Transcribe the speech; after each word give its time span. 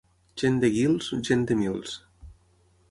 Gent 0.43 0.55
de 0.63 0.71
Guils, 0.77 1.11
gent 1.29 1.47
de 1.51 1.59
mils. 1.61 1.95